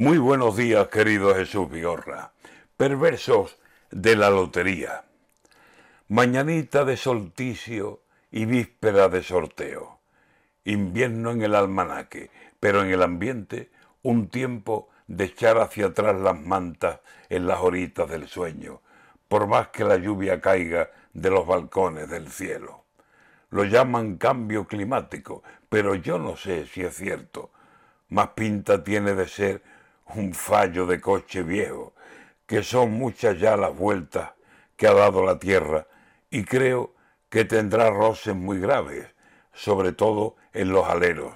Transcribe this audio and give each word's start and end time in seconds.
Muy 0.00 0.16
buenos 0.16 0.56
días, 0.56 0.88
querido 0.88 1.34
Jesús 1.34 1.70
Vigorra. 1.70 2.32
Perversos 2.78 3.58
de 3.90 4.16
la 4.16 4.30
lotería. 4.30 5.04
Mañanita 6.08 6.86
de 6.86 6.96
solsticio 6.96 8.00
y 8.30 8.46
víspera 8.46 9.10
de 9.10 9.22
sorteo. 9.22 9.98
Invierno 10.64 11.32
en 11.32 11.42
el 11.42 11.54
almanaque, 11.54 12.30
pero 12.60 12.82
en 12.82 12.90
el 12.90 13.02
ambiente 13.02 13.70
un 14.00 14.30
tiempo 14.30 14.88
de 15.06 15.24
echar 15.24 15.58
hacia 15.58 15.88
atrás 15.88 16.18
las 16.18 16.40
mantas 16.40 17.00
en 17.28 17.46
las 17.46 17.60
horitas 17.60 18.08
del 18.08 18.26
sueño, 18.26 18.80
por 19.28 19.48
más 19.48 19.68
que 19.68 19.84
la 19.84 19.98
lluvia 19.98 20.40
caiga 20.40 20.88
de 21.12 21.28
los 21.28 21.46
balcones 21.46 22.08
del 22.08 22.30
cielo. 22.30 22.84
Lo 23.50 23.64
llaman 23.64 24.16
cambio 24.16 24.66
climático, 24.66 25.42
pero 25.68 25.94
yo 25.94 26.18
no 26.18 26.38
sé 26.38 26.66
si 26.66 26.80
es 26.80 26.96
cierto. 26.96 27.50
Más 28.08 28.28
pinta 28.28 28.82
tiene 28.82 29.14
de 29.14 29.28
ser 29.28 29.62
un 30.16 30.34
fallo 30.34 30.86
de 30.86 31.00
coche 31.00 31.42
viejo, 31.42 31.94
que 32.46 32.62
son 32.62 32.92
muchas 32.92 33.38
ya 33.38 33.56
las 33.56 33.76
vueltas 33.76 34.32
que 34.76 34.86
ha 34.86 34.94
dado 34.94 35.24
la 35.24 35.38
Tierra 35.38 35.86
y 36.30 36.44
creo 36.44 36.94
que 37.28 37.44
tendrá 37.44 37.90
roces 37.90 38.34
muy 38.34 38.60
graves, 38.60 39.06
sobre 39.52 39.92
todo 39.92 40.36
en 40.52 40.70
los 40.70 40.86
aleros. 40.88 41.34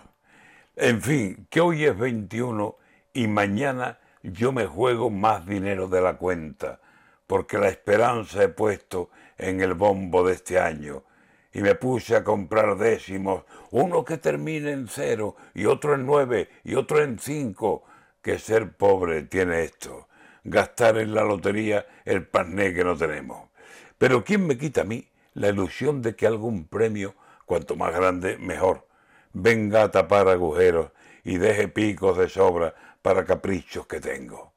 En 0.77 1.01
fin, 1.03 1.47
que 1.51 1.61
hoy 1.61 1.85
es 1.85 1.97
21 1.97 2.77
y 3.13 3.29
mañana 3.29 3.99
yo 4.23 4.53
me 4.53 4.67
juego 4.67 5.11
más 5.11 5.47
dinero 5.47 5.87
de 5.89 6.01
la 6.01 6.17
cuenta, 6.17 6.81
porque 7.27 7.59
la 7.59 7.69
esperanza 7.69 8.43
he 8.43 8.49
puesto 8.49 9.11
en 9.39 9.61
el 9.61 9.75
bombo 9.75 10.27
de 10.27 10.35
este 10.35 10.59
año 10.59 11.05
y 11.53 11.61
me 11.61 11.77
puse 11.77 12.17
a 12.17 12.25
comprar 12.25 12.77
décimos, 12.77 13.45
uno 13.71 14.05
que 14.05 14.19
termine 14.19 14.73
en 14.73 14.89
cero 14.89 15.37
y 15.55 15.67
otro 15.67 15.95
en 15.95 16.05
nueve 16.05 16.49
y 16.65 16.75
otro 16.75 17.01
en 17.01 17.19
cinco, 17.19 17.85
que 18.25 18.39
ser 18.39 18.73
pobre 18.73 19.23
tiene 19.25 19.65
esto, 19.65 20.09
gastar 20.45 20.97
en 20.97 21.13
la 21.13 21.25
lotería 21.25 21.87
el 22.07 22.27
pané 22.27 22.73
que 22.73 22.83
no 22.83 22.97
tenemos. 22.97 23.51
Pero 23.99 24.25
¿quién 24.25 24.47
me 24.47 24.57
quita 24.57 24.81
a 24.81 24.85
mí 24.85 25.11
la 25.35 25.51
ilusión 25.51 26.01
de 26.01 26.17
que 26.17 26.27
algún 26.27 26.67
premio, 26.67 27.15
cuanto 27.45 27.77
más 27.77 27.95
grande, 27.95 28.39
mejor, 28.39 28.89
venga 29.35 29.83
a 29.83 29.91
tapar 29.91 30.29
agujeros 30.29 30.91
y 31.23 31.37
deje 31.37 31.69
picos 31.69 32.17
de 32.17 32.31
sobra 32.31 32.75
para 33.03 33.27
caprichos 33.27 33.87
que 33.87 34.01
tengo? 34.01 34.55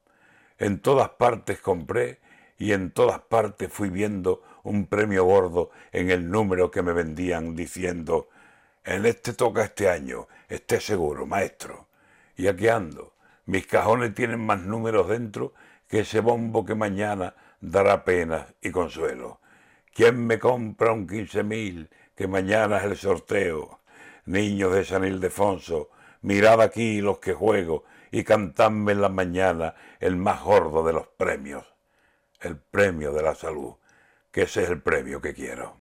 En 0.56 0.80
todas 0.80 1.10
partes 1.10 1.60
compré 1.60 2.20
y 2.56 2.72
en 2.72 2.90
todas 2.90 3.20
partes 3.20 3.70
fui 3.70 3.90
viendo 3.90 4.42
un 4.62 4.86
premio 4.86 5.24
gordo 5.24 5.70
en 5.92 6.10
el 6.10 6.30
número 6.30 6.70
que 6.70 6.80
me 6.80 6.94
vendían 6.94 7.54
diciendo, 7.54 8.30
en 8.82 9.04
este 9.04 9.34
toca 9.34 9.62
este 9.62 9.90
año, 9.90 10.26
esté 10.48 10.80
seguro, 10.80 11.26
maestro. 11.26 11.88
Y 12.34 12.46
aquí 12.46 12.68
ando, 12.68 13.12
mis 13.48 13.66
cajones 13.66 14.14
tienen 14.14 14.40
más 14.40 14.60
números 14.60 15.08
dentro 15.08 15.54
que 15.88 16.00
ese 16.00 16.20
bombo 16.20 16.66
que 16.66 16.74
mañana 16.74 17.34
dará 17.62 18.04
penas 18.04 18.54
y 18.60 18.70
consuelo. 18.70 19.40
¿Quién 19.94 20.26
me 20.26 20.38
compra 20.38 20.92
un 20.92 21.06
quince 21.06 21.42
mil 21.42 21.88
que 22.14 22.28
mañana 22.28 22.76
es 22.76 22.84
el 22.84 22.96
sorteo? 22.98 23.80
Niños 24.26 24.74
de 24.74 24.84
San 24.84 25.04
Ildefonso, 25.04 25.88
mirad 26.20 26.60
aquí 26.60 27.00
los 27.00 27.20
que 27.20 27.32
juego 27.32 27.84
y 28.10 28.22
cantadme 28.22 28.92
en 28.92 29.00
la 29.00 29.08
mañana 29.08 29.74
el 29.98 30.16
más 30.16 30.42
gordo 30.42 30.84
de 30.84 30.92
los 30.92 31.06
premios, 31.06 31.64
el 32.40 32.58
premio 32.58 33.14
de 33.14 33.22
la 33.22 33.34
salud, 33.34 33.76
que 34.30 34.42
ese 34.42 34.64
es 34.64 34.68
el 34.68 34.82
premio 34.82 35.22
que 35.22 35.32
quiero. 35.32 35.74